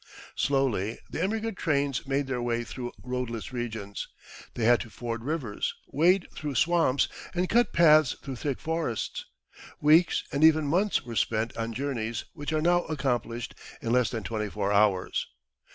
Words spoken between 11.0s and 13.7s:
were spent on journeys which are now accomplished